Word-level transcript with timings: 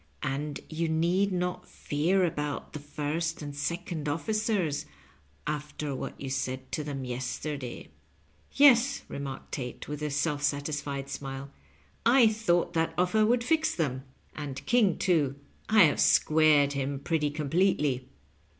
And 0.23 0.61
yon 0.67 0.99
need 0.99 1.31
not 1.31 1.67
fear 1.69 2.25
about 2.25 2.73
the 2.73 2.79
first 2.79 3.43
and 3.43 3.55
second 3.55 4.09
of&cers 4.09 4.85
after 5.45 5.93
what 5.93 6.19
you 6.19 6.27
said 6.27 6.71
to 6.71 6.83
them 6.83 7.05
yes 7.05 7.37
terday."" 7.37 7.89
Tes," 8.57 9.03
remarked 9.07 9.51
Tate, 9.51 9.87
with 9.87 10.01
a 10.01 10.09
self 10.09 10.41
satisfied 10.41 11.07
smile," 11.07 11.51
I 12.03 12.25
thought 12.27 12.73
that 12.73 12.95
offer 12.97 13.27
would 13.27 13.43
fix 13.43 13.75
them. 13.75 14.01
And 14.35 14.65
King, 14.65 14.97
too, 14.97 15.35
I 15.69 15.83
have 15.83 15.99
squared 16.01 16.73
him 16.73 16.97
pretty 16.97 17.29
completely." 17.29 18.07